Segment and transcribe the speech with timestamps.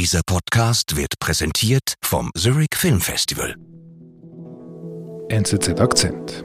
[0.00, 3.54] Dieser Podcast wird präsentiert vom Zurich Film Festival.
[5.28, 6.42] NZZ Akzent.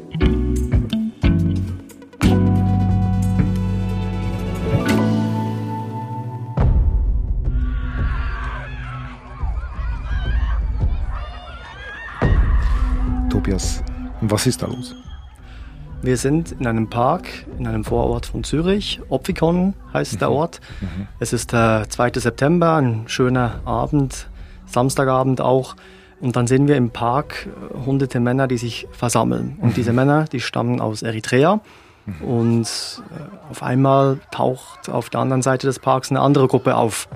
[13.30, 13.82] Tobias,
[14.20, 15.05] was ist da los?
[16.06, 17.28] Wir sind in einem Park,
[17.58, 19.02] in einem Vorort von Zürich.
[19.10, 20.20] Opfikon heißt mhm.
[20.20, 20.62] der Ort.
[20.80, 21.08] Mhm.
[21.20, 22.12] Es ist der 2.
[22.20, 24.28] September, ein schöner Abend,
[24.68, 25.76] Samstagabend auch.
[26.22, 29.58] Und dann sehen wir im Park äh, hunderte Männer, die sich versammeln.
[29.60, 29.96] Und diese mhm.
[29.96, 31.60] Männer, die stammen aus Eritrea.
[32.05, 32.27] Mhm.
[32.27, 32.68] Und
[33.10, 37.08] äh, auf einmal taucht auf der anderen Seite des Parks eine andere Gruppe auf.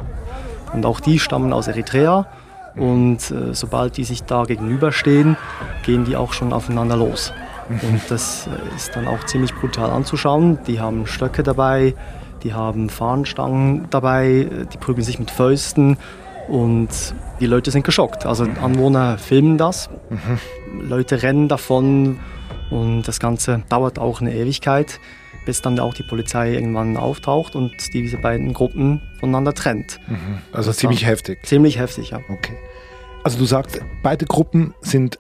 [0.74, 2.26] Und auch die stammen aus Eritrea.
[2.76, 5.38] Und äh, sobald die sich da gegenüberstehen,
[5.86, 7.32] gehen die auch schon aufeinander los.
[7.70, 10.60] Und das ist dann auch ziemlich brutal anzuschauen.
[10.66, 11.94] Die haben Stöcke dabei,
[12.44, 15.98] die haben Fahnenstangen dabei, die prügeln sich mit Fäusten
[16.48, 16.90] und
[17.40, 18.26] die Leute sind geschockt.
[18.26, 20.88] Also Anwohner filmen das, mhm.
[20.90, 22.20] Leute rennen davon
[22.72, 25.00] und das Ganze dauert auch eine Ewigkeit,
[25.46, 30.00] bis dann auch die Polizei irgendwann auftaucht und diese beiden Gruppen voneinander trennt.
[30.08, 30.40] Mhm.
[30.52, 31.46] Also ziemlich heftig.
[31.46, 32.20] Ziemlich heftig, ja.
[32.30, 32.58] Okay.
[33.24, 35.20] Also du sagst, beide Gruppen sind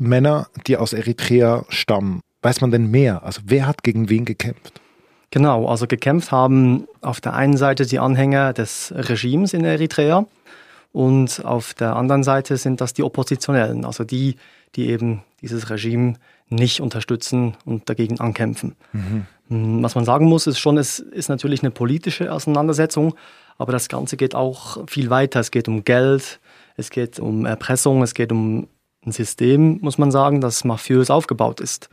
[0.00, 2.22] Männer, die aus Eritrea stammen.
[2.42, 3.22] Weiß man denn mehr?
[3.22, 4.80] Also wer hat gegen wen gekämpft?
[5.30, 10.26] Genau, also gekämpft haben auf der einen Seite die Anhänger des Regimes in Eritrea
[10.92, 14.36] und auf der anderen Seite sind das die Oppositionellen, also die,
[14.74, 16.14] die eben dieses Regime
[16.48, 18.74] nicht unterstützen und dagegen ankämpfen.
[18.92, 19.26] Mhm.
[19.48, 23.14] Hm, was man sagen muss, ist schon, es ist natürlich eine politische Auseinandersetzung,
[23.56, 25.38] aber das Ganze geht auch viel weiter.
[25.38, 26.40] Es geht um Geld,
[26.76, 28.66] es geht um Erpressung, es geht um
[29.04, 31.88] ein System, muss man sagen, das mafiös aufgebaut ist.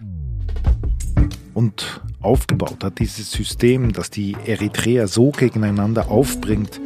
[1.53, 6.81] Und aufgebaut hat dieses System, das die Eritreer so gegeneinander aufbringt,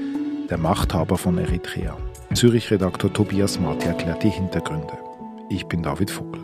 [0.49, 1.97] der Machthaber von Eritrea.
[2.33, 4.93] Zürich-Redaktor Tobias Marti erklärt die Hintergründe.
[5.49, 6.39] Ich bin David Vogel.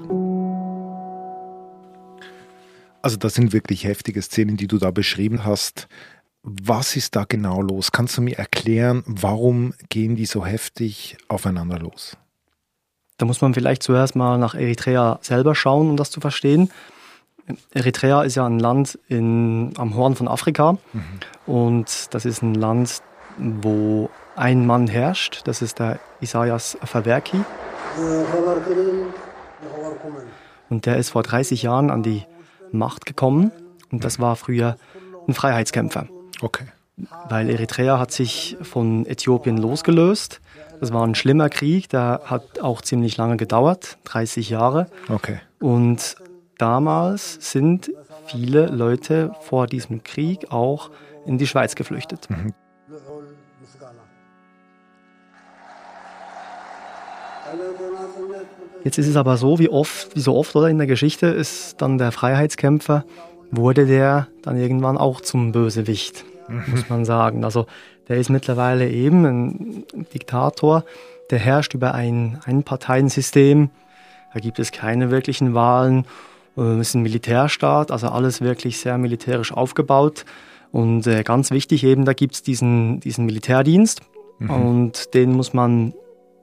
[3.01, 5.87] Also das sind wirklich heftige Szenen, die du da beschrieben hast.
[6.41, 7.91] Was ist da genau los?
[7.91, 12.17] Kannst du mir erklären, warum gehen die so heftig aufeinander los?
[13.17, 16.71] Da muss man vielleicht zuerst mal nach Eritrea selber schauen, um das zu verstehen.
[17.73, 21.03] Eritrea ist ja ein Land in, am Horn von Afrika mhm.
[21.45, 23.01] und das ist ein Land,
[23.37, 27.39] wo ein Mann herrscht, das ist der Isaias Afwerki.
[30.69, 32.23] Und der ist vor 30 Jahren an die
[32.71, 33.51] Macht gekommen
[33.91, 34.77] und das war früher
[35.27, 36.07] ein Freiheitskämpfer.
[36.41, 36.65] Okay.
[37.29, 40.41] Weil Eritrea hat sich von Äthiopien losgelöst
[40.79, 44.87] das war ein schlimmer Krieg, der hat auch ziemlich lange gedauert, 30 Jahre.
[45.09, 45.39] Okay.
[45.59, 46.15] Und
[46.57, 47.91] damals sind
[48.27, 50.91] viele Leute vor diesem Krieg auch
[51.25, 52.29] in die Schweiz geflüchtet.
[52.29, 52.53] Mhm.
[58.83, 61.81] Jetzt ist es aber so, wie oft, wie so oft oder in der Geschichte ist
[61.81, 63.03] dann der Freiheitskämpfer,
[63.51, 66.63] wurde der dann irgendwann auch zum Bösewicht, mhm.
[66.71, 67.43] muss man sagen.
[67.43, 67.65] Also
[68.07, 70.83] der ist mittlerweile eben ein Diktator,
[71.29, 73.69] der herrscht über ein Einparteiensystem.
[74.33, 76.05] Da gibt es keine wirklichen Wahlen.
[76.55, 80.25] Es ist ein Militärstaat, also alles wirklich sehr militärisch aufgebaut.
[80.71, 84.01] Und äh, ganz wichtig eben, da gibt es diesen, diesen Militärdienst
[84.39, 84.49] mhm.
[84.49, 85.93] und den muss man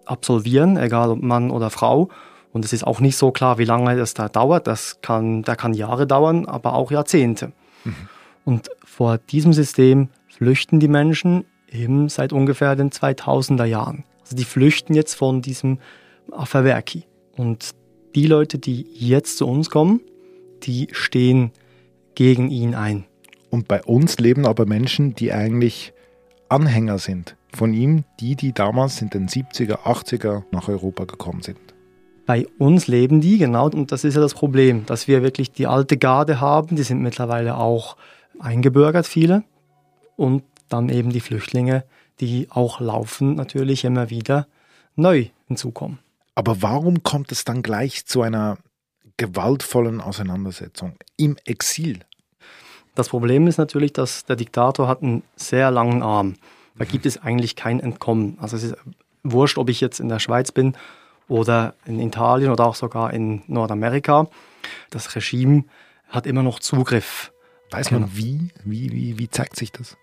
[0.06, 2.08] absolvieren, egal ob Mann oder Frau.
[2.52, 4.66] Und es ist auch nicht so klar, wie lange das da dauert.
[4.66, 7.52] Das kann, der kann Jahre dauern, aber auch Jahrzehnte.
[7.84, 8.08] Mhm.
[8.44, 14.04] Und vor diesem System flüchten die Menschen eben seit ungefähr den 2000er Jahren.
[14.22, 15.78] Also die flüchten jetzt von diesem
[16.30, 17.04] Afawerki.
[17.36, 17.70] Und
[18.14, 20.00] die Leute, die jetzt zu uns kommen,
[20.62, 21.50] die stehen
[22.14, 23.04] gegen ihn ein.
[23.50, 25.92] Und bei uns leben aber Menschen, die eigentlich
[26.48, 31.58] Anhänger sind von ihm, die, die damals in den 70er, 80er nach Europa gekommen sind.
[32.26, 35.66] Bei uns leben die, genau, und das ist ja das Problem, dass wir wirklich die
[35.66, 37.96] alte Garde haben, die sind mittlerweile auch
[38.38, 39.44] eingebürgert, viele.
[40.16, 41.84] Und dann eben die Flüchtlinge,
[42.20, 44.46] die auch laufend natürlich immer wieder
[44.96, 45.98] neu hinzukommen.
[46.34, 48.58] Aber warum kommt es dann gleich zu einer
[49.16, 52.00] gewaltvollen Auseinandersetzung im Exil?
[52.94, 56.34] Das Problem ist natürlich, dass der Diktator hat einen sehr langen Arm.
[56.78, 58.36] Da gibt es eigentlich kein Entkommen.
[58.40, 58.76] Also es ist
[59.22, 60.76] wurscht, ob ich jetzt in der Schweiz bin
[61.28, 64.28] oder in Italien oder auch sogar in Nordamerika.
[64.90, 65.64] Das Regime
[66.08, 67.32] hat immer noch Zugriff.
[67.74, 68.50] Weiß man wie?
[68.64, 69.96] Wie, wie, wie zeigt sich das?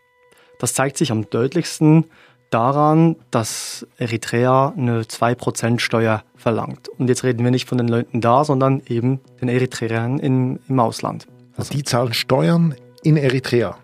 [0.59, 2.03] Das zeigt sich am deutlichsten
[2.49, 6.89] daran, dass Eritrea eine 2% Steuer verlangt.
[6.89, 10.79] Und jetzt reden wir nicht von den Leuten da, sondern eben den Eritreern in, im
[10.81, 11.27] Ausland.
[11.55, 13.77] Also die zahlen Steuern in Eritrea?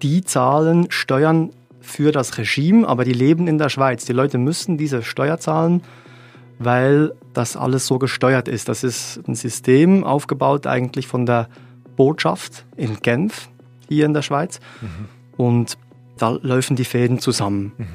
[0.00, 1.50] Die zahlen Steuern
[1.82, 4.06] für das Regime, aber die leben in der Schweiz.
[4.06, 5.82] Die Leute müssen diese Steuer zahlen,
[6.58, 8.70] weil das alles so gesteuert ist.
[8.70, 11.48] Das ist ein System aufgebaut eigentlich von der
[11.96, 13.48] Botschaft in Genf
[13.88, 14.60] hier in der Schweiz.
[14.80, 15.08] Mhm.
[15.36, 15.78] Und
[16.18, 17.72] da laufen die Fäden zusammen.
[17.78, 17.86] Mhm.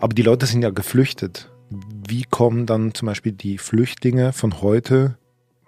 [0.00, 1.50] Aber die Leute sind ja geflüchtet.
[1.70, 5.18] Wie kommen dann zum Beispiel die Flüchtlinge von heute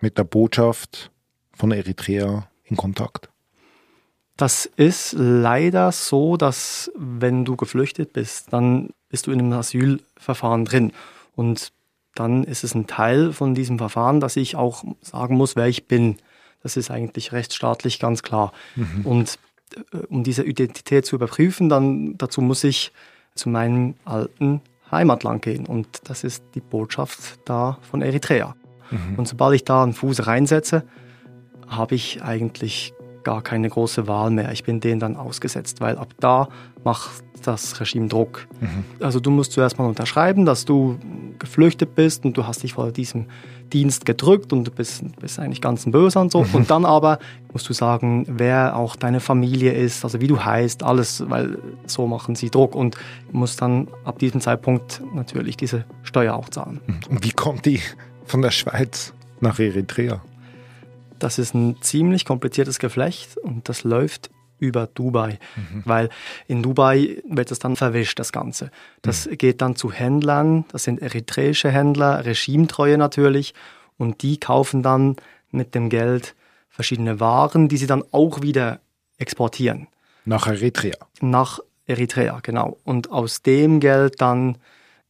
[0.01, 1.11] mit der Botschaft
[1.53, 3.29] von Eritrea in Kontakt?
[4.37, 10.65] Das ist leider so, dass wenn du geflüchtet bist, dann bist du in einem Asylverfahren
[10.65, 10.93] drin.
[11.37, 11.73] Und
[12.15, 15.87] dann ist es ein Teil von diesem Verfahren, dass ich auch sagen muss, wer ich
[15.87, 16.17] bin.
[16.63, 18.53] Das ist eigentlich rechtsstaatlich ganz klar.
[18.77, 19.07] Mhm.
[19.07, 19.39] Und
[19.75, 22.93] äh, um diese Identität zu überprüfen, dann dazu muss ich
[23.35, 24.61] zu meinem alten
[24.91, 25.67] Heimatland gehen.
[25.67, 28.57] Und das ist die Botschaft da von Eritrea.
[28.91, 29.19] Mhm.
[29.19, 30.85] Und sobald ich da einen Fuß reinsetze,
[31.69, 32.93] habe ich eigentlich
[33.25, 34.53] gar keine große Wahl mehr.
[34.53, 36.49] Ich bin denen dann ausgesetzt, weil ab da
[36.85, 38.47] macht das Regime Druck.
[38.61, 38.85] Mhm.
[39.01, 40.99] Also du musst zuerst mal unterschreiben, dass du
[41.39, 43.27] geflüchtet bist und du hast dich vor diesem
[43.73, 46.43] Dienst gedrückt und du bist, bist eigentlich ganz ein Böser und so.
[46.43, 46.55] Mhm.
[46.55, 47.19] Und dann aber
[47.53, 52.07] musst du sagen, wer auch deine Familie ist, also wie du heißt, alles, weil so
[52.07, 52.97] machen sie Druck und
[53.33, 56.81] musst dann ab diesem Zeitpunkt natürlich diese Steuer auch zahlen.
[56.87, 57.01] Mhm.
[57.11, 57.81] Und wie kommt die
[58.25, 60.21] von der Schweiz nach Eritrea?
[61.21, 65.83] Das ist ein ziemlich kompliziertes Geflecht und das läuft über Dubai, mhm.
[65.85, 66.09] weil
[66.47, 68.71] in Dubai wird es dann verwischt, das Ganze.
[69.03, 69.39] Das mhm.
[69.39, 73.55] geht dann zu Händlern, das sind eritreische Händler, regimetreue natürlich,
[73.97, 75.17] und die kaufen dann
[75.51, 76.35] mit dem Geld
[76.69, 78.81] verschiedene Waren, die sie dann auch wieder
[79.19, 79.89] exportieren.
[80.25, 80.97] Nach Eritrea.
[81.21, 82.79] Nach Eritrea, genau.
[82.85, 84.59] Und aus dem Geld dann,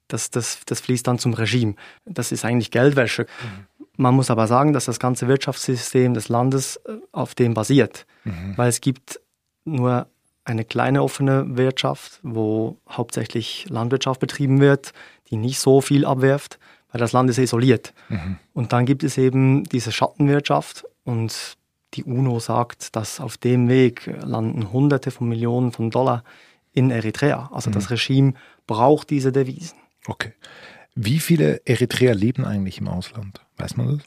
[0.08, 1.74] das, das, das fließt dann zum Regime.
[2.04, 3.22] Das ist eigentlich Geldwäsche.
[3.22, 3.79] Mhm.
[4.00, 8.54] Man muss aber sagen, dass das ganze Wirtschaftssystem des Landes äh, auf dem basiert, mhm.
[8.56, 9.20] weil es gibt
[9.66, 10.06] nur
[10.44, 14.94] eine kleine offene Wirtschaft, wo hauptsächlich Landwirtschaft betrieben wird,
[15.28, 16.58] die nicht so viel abwerft,
[16.90, 17.92] weil das Land ist isoliert.
[18.08, 18.38] Mhm.
[18.54, 21.58] Und dann gibt es eben diese Schattenwirtschaft und
[21.92, 26.24] die UNO sagt, dass auf dem Weg landen Hunderte von Millionen von Dollar
[26.72, 27.50] in Eritrea.
[27.52, 27.74] Also mhm.
[27.74, 28.32] das Regime
[28.66, 29.76] braucht diese Devisen.
[30.06, 30.32] Okay.
[30.94, 33.40] Wie viele Eritreer leben eigentlich im Ausland?
[33.56, 34.06] Weiß man das?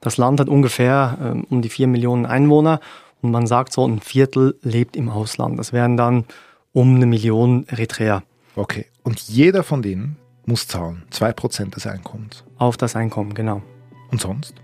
[0.00, 2.80] Das Land hat ungefähr ähm, um die vier Millionen Einwohner
[3.22, 5.58] und man sagt so, ein Viertel lebt im Ausland.
[5.58, 6.24] Das wären dann
[6.72, 8.22] um eine Million Eritreer.
[8.56, 8.86] Okay.
[9.02, 12.44] Und jeder von denen muss zahlen, zwei Prozent des Einkommens.
[12.58, 13.62] Auf das Einkommen, genau.
[14.10, 14.54] Und sonst?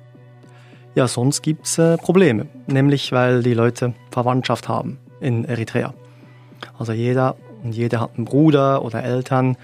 [0.94, 2.49] Ja, sonst gibt es äh, Probleme.
[2.66, 5.94] Nämlich, weil die Leute Verwandtschaft haben in Eritrea.
[6.76, 9.56] Also jeder und jede hat einen Bruder oder Eltern,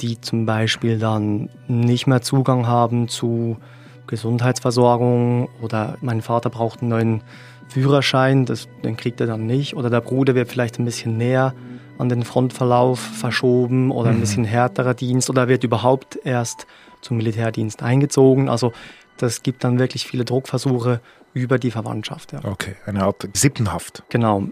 [0.00, 3.58] die zum Beispiel dann nicht mehr Zugang haben zu
[4.06, 7.22] Gesundheitsversorgung oder mein Vater braucht einen neuen
[7.68, 9.76] Führerschein, das, den kriegt er dann nicht.
[9.76, 11.54] Oder der Bruder wird vielleicht ein bisschen näher
[11.98, 14.20] an den Frontverlauf verschoben oder ein mhm.
[14.20, 16.66] bisschen härterer Dienst oder wird überhaupt erst
[17.00, 18.48] zum Militärdienst eingezogen.
[18.48, 18.72] Also
[19.18, 21.00] das gibt dann wirklich viele Druckversuche
[21.32, 22.32] über die Verwandtschaft.
[22.32, 22.40] Ja.
[22.44, 24.02] Okay, eine Art Sippenhaft.
[24.08, 24.48] Genau.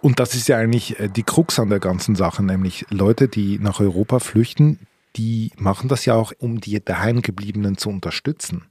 [0.00, 3.58] Und das ist ja eigentlich äh, die Krux an der ganzen Sache, nämlich Leute, die
[3.58, 4.80] nach Europa flüchten,
[5.16, 8.64] die machen das ja auch, um die daheimgebliebenen zu unterstützen.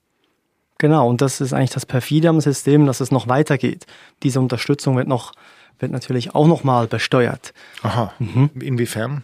[0.78, 3.86] Genau, und das ist eigentlich das perfide am System, dass es noch weitergeht.
[4.24, 5.34] Diese Unterstützung wird noch,
[5.80, 7.54] wird natürlich auch nochmal besteuert.
[7.84, 8.12] Aha.
[8.18, 8.50] Mhm.
[8.60, 9.24] Inwiefern?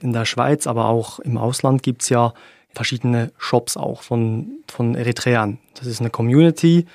[0.00, 2.32] In der Schweiz, aber auch im Ausland gibt es ja
[2.74, 5.58] verschiedene Shops auch von, von Eritreern.
[5.74, 6.86] Das ist eine Community,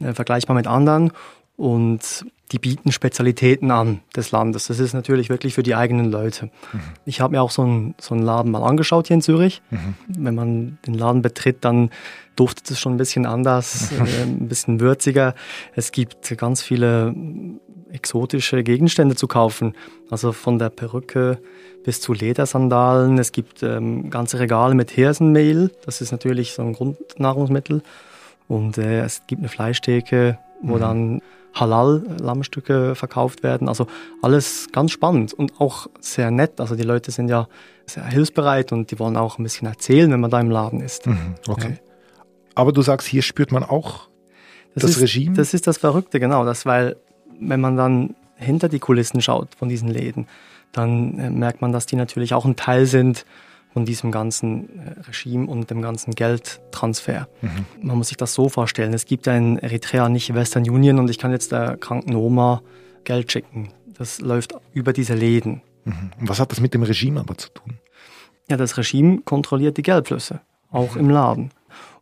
[0.00, 1.12] äh, vergleichbar mit anderen.
[1.56, 4.66] Und die bieten Spezialitäten an des Landes.
[4.66, 6.46] Das ist natürlich wirklich für die eigenen Leute.
[6.72, 6.80] Mhm.
[7.04, 9.62] Ich habe mir auch so einen, so einen Laden mal angeschaut hier in Zürich.
[9.70, 9.94] Mhm.
[10.08, 11.90] Wenn man den Laden betritt, dann
[12.36, 15.34] duftet es schon ein bisschen anders, äh, ein bisschen würziger.
[15.74, 17.14] Es gibt ganz viele
[17.90, 19.74] exotische Gegenstände zu kaufen.
[20.10, 21.38] Also von der Perücke
[21.84, 23.18] bis zu Ledersandalen.
[23.18, 25.70] Es gibt ähm, ganze Regale mit Hirsenmehl.
[25.84, 27.82] Das ist natürlich so ein Grundnahrungsmittel.
[28.48, 30.80] Und äh, es gibt eine Fleischtheke, wo mhm.
[30.80, 31.22] dann
[31.54, 33.68] Halal-Lammstücke verkauft werden.
[33.68, 33.86] Also
[34.22, 36.60] alles ganz spannend und auch sehr nett.
[36.60, 37.48] Also die Leute sind ja
[37.86, 41.06] sehr hilfsbereit und die wollen auch ein bisschen erzählen, wenn man da im Laden ist.
[41.06, 41.70] Mhm, okay.
[41.70, 42.22] Ja.
[42.54, 44.08] Aber du sagst, hier spürt man auch
[44.74, 45.36] das, das ist, Regime?
[45.36, 46.44] Das ist das Verrückte, genau.
[46.44, 46.96] Das, weil,
[47.40, 50.26] wenn man dann hinter die Kulissen schaut von diesen Läden,
[50.72, 53.24] dann äh, merkt man, dass die natürlich auch ein Teil sind
[53.74, 57.28] von diesem ganzen äh, Regime und dem ganzen Geldtransfer.
[57.42, 57.66] Mhm.
[57.82, 58.94] Man muss sich das so vorstellen.
[58.94, 62.62] Es gibt ja in Eritrea nicht Western Union und ich kann jetzt der kranken Oma
[63.02, 63.70] Geld schicken.
[63.98, 65.60] Das läuft über diese Läden.
[65.84, 66.12] Mhm.
[66.20, 67.80] Und was hat das mit dem Regime aber zu tun?
[68.48, 70.40] Ja, das Regime kontrolliert die Geldflüsse,
[70.70, 71.00] auch mhm.
[71.00, 71.50] im Laden.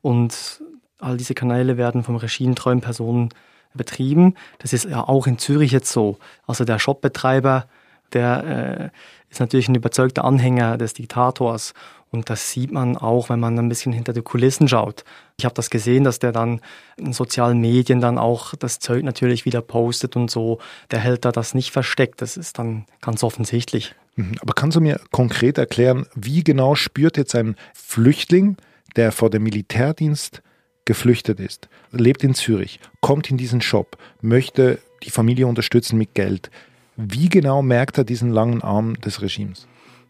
[0.02, 0.62] Und
[0.98, 3.30] all diese Kanäle werden vom regimetreuen Personen
[3.72, 4.34] betrieben.
[4.58, 6.18] Das ist ja auch in Zürich jetzt so.
[6.46, 7.66] Also der Shopbetreiber
[8.14, 11.74] der äh, ist natürlich ein überzeugter Anhänger des Diktators.
[12.10, 15.04] Und das sieht man auch, wenn man ein bisschen hinter die Kulissen schaut.
[15.38, 16.60] Ich habe das gesehen, dass der dann
[16.98, 20.58] in sozialen Medien dann auch das Zeug natürlich wieder postet und so.
[20.90, 22.20] Der hält da das nicht versteckt.
[22.20, 23.94] Das ist dann ganz offensichtlich.
[24.16, 24.34] Mhm.
[24.40, 28.58] Aber kannst du mir konkret erklären, wie genau spürt jetzt ein Flüchtling,
[28.96, 30.42] der vor dem Militärdienst
[30.84, 36.50] geflüchtet ist, lebt in Zürich, kommt in diesen Shop, möchte die Familie unterstützen mit Geld.
[36.96, 39.66] Wie genau merkt er diesen langen Arm des Regimes?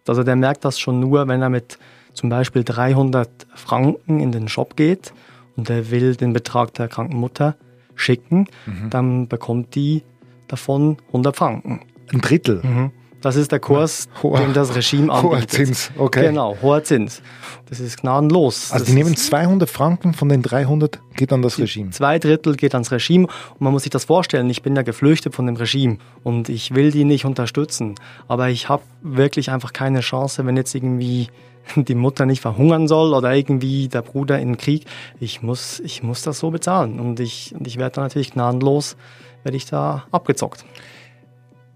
[0.07, 1.79] Also der merkt das schon nur, wenn er mit
[2.12, 5.12] zum Beispiel 300 Franken in den Shop geht
[5.57, 7.57] und er will den Betrag der kranken Mutter
[7.95, 8.91] schicken, mhm.
[8.91, 10.03] dann bekommt die
[10.49, 11.81] davon 100 Franken.
[12.12, 12.61] Ein Drittel?
[12.62, 12.91] Mhm.
[13.23, 15.33] Das ist der Kurs, hoher, den das Regime anbietet.
[15.33, 16.26] Hoher Zins, okay.
[16.26, 17.23] Genau, hoher Zins.
[17.69, 18.73] Das ist gnadenlos.
[18.73, 21.91] Also das die nehmen 200 Franken von den 300, geht an das Regime?
[21.91, 25.35] Zwei Drittel geht ans Regime und man muss sich das vorstellen, ich bin ja geflüchtet
[25.35, 27.95] von dem Regime und ich will die nicht unterstützen,
[28.26, 31.29] aber ich habe wirklich einfach keine Chance, wenn jetzt irgendwie
[31.76, 34.85] die Mutter nicht verhungern soll oder irgendwie der Bruder in den Krieg.
[35.21, 38.97] Ich muss, ich muss das so bezahlen und ich, und ich werde da natürlich gnadenlos,
[39.45, 40.64] werde ich da abgezockt.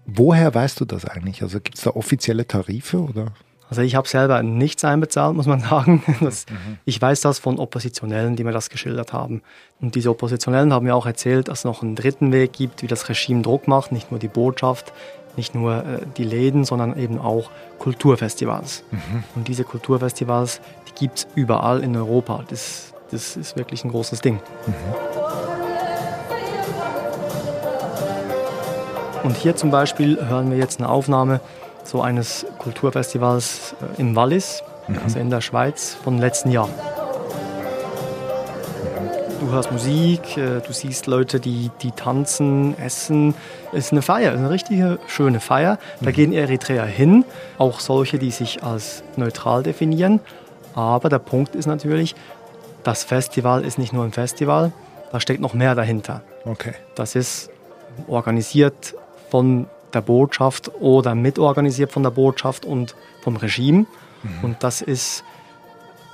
[0.07, 1.43] Woher weißt du das eigentlich?
[1.43, 3.27] Also gibt es da offizielle Tarife oder?
[3.69, 6.01] Also ich habe selber nichts einbezahlt, muss man sagen.
[6.21, 6.77] Das, mhm.
[6.85, 9.41] Ich weiß das von Oppositionellen, die mir das geschildert haben.
[9.81, 12.87] Und diese Oppositionellen haben mir auch erzählt, dass es noch einen dritten Weg gibt, wie
[12.87, 13.91] das Regime Druck macht.
[13.91, 14.93] Nicht nur die Botschaft,
[15.35, 18.83] nicht nur äh, die Läden, sondern eben auch Kulturfestivals.
[18.91, 19.23] Mhm.
[19.35, 22.45] Und diese Kulturfestivals, die gibt es überall in Europa.
[22.49, 24.35] Das, das ist wirklich ein großes Ding.
[24.65, 25.46] Mhm.
[29.23, 31.39] Und hier zum Beispiel hören wir jetzt eine Aufnahme
[31.83, 34.99] so eines Kulturfestivals äh, im Wallis, mhm.
[35.03, 36.69] also in der Schweiz, von letzten Jahr.
[39.39, 43.33] Du hörst Musik, äh, du siehst Leute, die, die tanzen, essen.
[43.71, 45.77] Es ist eine Feier, eine richtige schöne Feier.
[46.01, 46.13] Da mhm.
[46.13, 47.23] gehen Eritreer hin,
[47.57, 50.19] auch solche, die sich als neutral definieren.
[50.73, 52.15] Aber der Punkt ist natürlich,
[52.83, 54.71] das Festival ist nicht nur ein Festival,
[55.11, 56.21] da steckt noch mehr dahinter.
[56.45, 56.73] Okay.
[56.95, 57.49] Das ist
[58.07, 58.95] organisiert
[59.29, 63.85] von der Botschaft oder mitorganisiert von der Botschaft und vom Regime.
[64.23, 64.43] Mhm.
[64.43, 65.23] Und das ist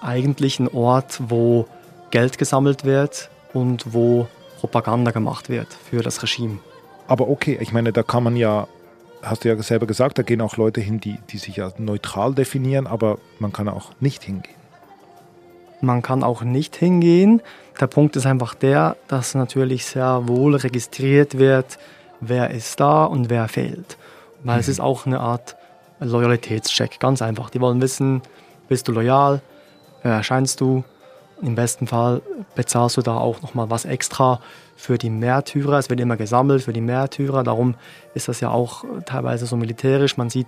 [0.02, 1.68] eigentlich ein Ort, wo
[2.12, 4.28] Geld gesammelt wird und wo
[4.60, 6.60] Propaganda gemacht wird für das Regime.
[7.08, 8.68] Aber okay, ich meine, da kann man ja,
[9.22, 12.34] hast du ja selber gesagt, da gehen auch Leute hin, die, die sich ja neutral
[12.34, 14.56] definieren, aber man kann auch nicht hingehen.
[15.82, 17.42] Man kann auch nicht hingehen.
[17.82, 21.78] Der Punkt ist einfach der, dass natürlich sehr wohl registriert wird,
[22.30, 23.98] wer ist da und wer fehlt.
[24.44, 24.62] Weil mhm.
[24.62, 25.56] es ist auch eine Art
[26.00, 27.50] Loyalitätscheck, ganz einfach.
[27.50, 28.22] Die wollen wissen,
[28.68, 29.42] bist du loyal,
[30.02, 30.84] erscheinst du,
[31.42, 32.22] im besten Fall
[32.56, 34.40] bezahlst du da auch nochmal was extra
[34.76, 35.78] für die Märtyrer.
[35.78, 37.44] Es wird immer gesammelt für die Märtyrer.
[37.44, 37.76] Darum
[38.14, 40.16] ist das ja auch teilweise so militärisch.
[40.16, 40.48] Man sieht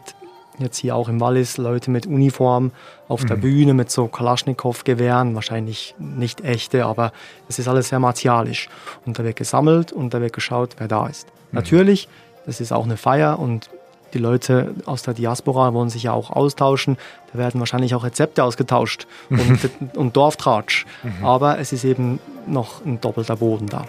[0.59, 2.71] jetzt hier auch im Wallis Leute mit Uniform
[3.07, 3.27] auf mhm.
[3.27, 7.11] der Bühne mit so Kalaschnikow-Gewehren, wahrscheinlich nicht echte, aber
[7.47, 8.69] es ist alles sehr martialisch.
[9.05, 11.27] Und da wird gesammelt und da wird geschaut, wer da ist.
[11.27, 11.55] Mhm.
[11.55, 12.07] Natürlich,
[12.45, 13.69] das ist auch eine Feier und
[14.13, 16.97] die Leute aus der Diaspora wollen sich ja auch austauschen.
[17.33, 19.59] Da werden wahrscheinlich auch Rezepte ausgetauscht und,
[19.97, 20.85] und Dorftratsch.
[21.03, 21.25] Mhm.
[21.25, 23.85] Aber es ist eben noch ein doppelter Boden da.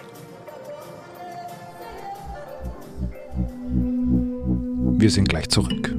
[4.99, 5.95] Wir sind gleich zurück.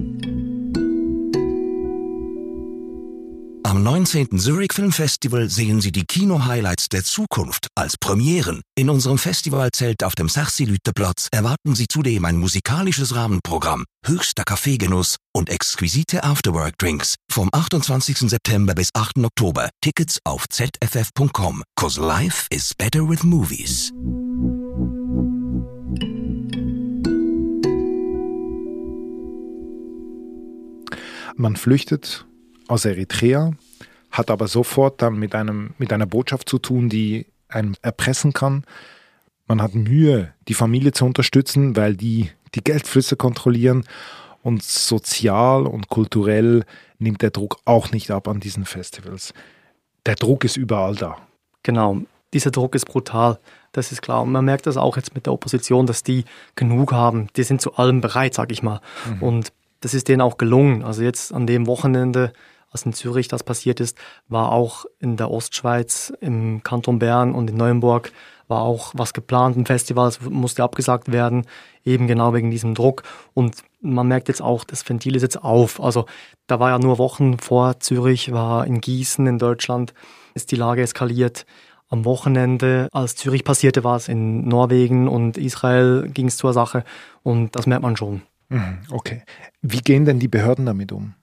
[3.68, 4.38] Am 19.
[4.38, 8.62] Zurich Film Festival sehen Sie die Kino-Highlights der Zukunft als Premieren.
[8.74, 15.50] In unserem Festivalzelt auf dem Sachsi-Lütterplatz erwarten Sie zudem ein musikalisches Rahmenprogramm, höchster Kaffeegenuss und
[15.50, 18.30] exquisite Afterwork-Drinks vom 28.
[18.30, 19.18] September bis 8.
[19.18, 19.68] Oktober.
[19.82, 21.62] Tickets auf zff.com.
[21.78, 23.92] Cause life is better with movies.
[31.36, 32.24] Man flüchtet
[32.68, 33.52] aus Eritrea,
[34.10, 38.64] hat aber sofort dann mit, einem, mit einer Botschaft zu tun, die einen erpressen kann.
[39.46, 43.84] Man hat Mühe, die Familie zu unterstützen, weil die die Geldflüsse kontrollieren.
[44.42, 46.64] Und sozial und kulturell
[46.98, 49.34] nimmt der Druck auch nicht ab an diesen Festivals.
[50.06, 51.16] Der Druck ist überall da.
[51.64, 53.38] Genau, dieser Druck ist brutal.
[53.72, 54.22] Das ist klar.
[54.22, 57.28] Und man merkt das auch jetzt mit der Opposition, dass die genug haben.
[57.36, 58.80] Die sind zu allem bereit, sag ich mal.
[59.06, 59.22] Mhm.
[59.22, 60.82] Und das ist denen auch gelungen.
[60.82, 62.32] Also jetzt an dem Wochenende
[62.70, 63.96] was in Zürich das passiert ist,
[64.28, 68.12] war auch in der Ostschweiz, im Kanton Bern und in Neuenburg
[68.48, 69.56] war auch was geplant.
[69.56, 71.46] Ein Festival musste abgesagt werden,
[71.84, 73.02] eben genau wegen diesem Druck.
[73.34, 75.80] Und man merkt jetzt auch, das Ventil ist jetzt auf.
[75.80, 76.06] Also
[76.46, 79.94] da war ja nur Wochen vor Zürich, war in Gießen in Deutschland,
[80.34, 81.46] ist die Lage eskaliert.
[81.90, 86.84] Am Wochenende, als Zürich passierte, war es in Norwegen und Israel ging es zur Sache.
[87.22, 88.22] Und das merkt man schon.
[88.50, 89.22] Mhm, okay.
[89.62, 91.14] Wie gehen denn die Behörden damit um?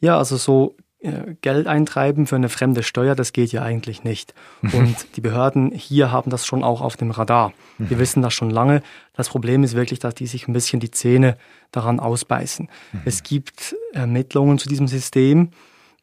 [0.00, 4.34] Ja, also so äh, Geld eintreiben für eine fremde Steuer, das geht ja eigentlich nicht.
[4.62, 7.52] Und die Behörden hier haben das schon auch auf dem Radar.
[7.78, 8.00] Wir mhm.
[8.00, 8.82] wissen das schon lange.
[9.12, 11.36] Das Problem ist wirklich, dass die sich ein bisschen die Zähne
[11.70, 12.68] daran ausbeißen.
[12.92, 13.00] Mhm.
[13.04, 15.50] Es gibt Ermittlungen zu diesem System,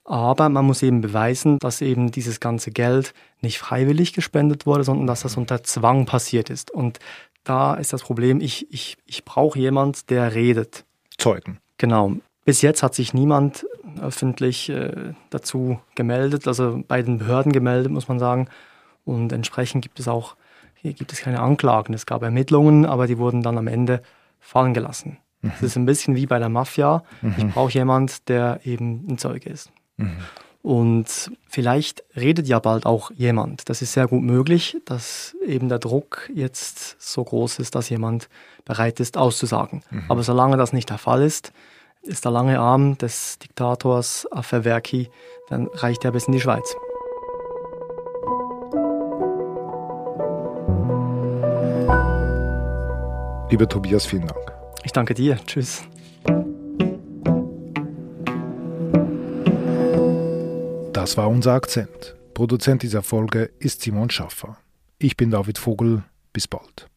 [0.05, 5.07] aber man muss eben beweisen, dass eben dieses ganze Geld nicht freiwillig gespendet wurde, sondern
[5.07, 6.71] dass das unter Zwang passiert ist.
[6.71, 7.00] Und
[7.43, 10.85] da ist das Problem, ich, ich, ich brauche jemand, der redet.
[11.17, 11.59] Zeugen.
[11.77, 12.17] Genau.
[12.45, 13.65] Bis jetzt hat sich niemand
[14.01, 18.47] öffentlich äh, dazu gemeldet, also bei den Behörden gemeldet, muss man sagen.
[19.05, 20.35] Und entsprechend gibt es auch,
[20.75, 21.93] hier gibt es keine Anklagen.
[21.93, 24.01] Es gab Ermittlungen, aber die wurden dann am Ende
[24.39, 25.17] fallen gelassen.
[25.41, 25.67] Es mhm.
[25.67, 27.03] ist ein bisschen wie bei der Mafia.
[27.21, 27.33] Mhm.
[27.38, 29.71] Ich brauche jemand, der eben ein Zeuge ist.
[29.97, 30.17] Mhm.
[30.62, 33.67] Und vielleicht redet ja bald auch jemand.
[33.67, 38.29] Das ist sehr gut möglich, dass eben der Druck jetzt so groß ist, dass jemand
[38.63, 39.83] bereit ist auszusagen.
[39.91, 40.05] Mhm.
[40.07, 41.51] Aber solange das nicht der Fall ist,
[42.03, 45.10] ist der lange Arm des Diktators Afewerki,
[45.50, 46.75] dann reicht er bis in die Schweiz.
[53.50, 54.51] Lieber Tobias, vielen Dank.
[54.83, 55.38] Ich danke dir.
[55.45, 55.83] Tschüss.
[60.91, 62.15] Das war unser Akzent.
[62.33, 64.57] Produzent dieser Folge ist Simon Schaffer.
[64.98, 66.03] Ich bin David Vogel.
[66.31, 66.88] Bis bald.